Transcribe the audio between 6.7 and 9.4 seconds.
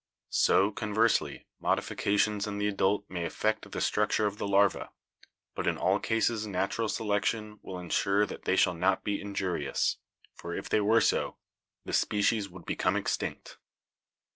selection will ensure that they shall not be